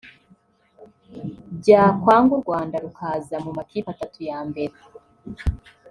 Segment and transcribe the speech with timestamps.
[1.59, 4.75] byakwanga u Rwanda rukaza mu makipe atatu ya mbere